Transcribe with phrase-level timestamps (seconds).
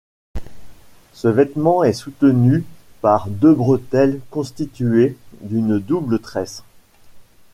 [1.13, 2.63] Ce vêtement est soutenu
[3.01, 6.63] par deux bretelles constituées d'une double tresse.